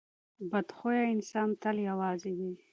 [0.51, 2.51] بد خویه انسان تل یوازې وي.